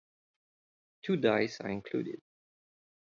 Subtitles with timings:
[1.03, 2.21] Two dice are included.